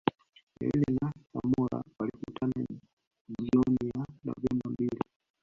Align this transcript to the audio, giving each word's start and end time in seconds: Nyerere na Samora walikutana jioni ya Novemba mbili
Nyerere 0.55 0.87
na 0.97 1.05
Samora 1.29 1.77
walikutana 1.97 2.65
jioni 3.43 3.89
ya 3.93 4.05
Novemba 4.25 4.69
mbili 4.69 4.99